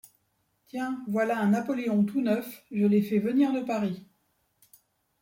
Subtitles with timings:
[0.65, 4.03] Tiens, voilà un napoléon tout neuf, je l’ai fait venir de Paris.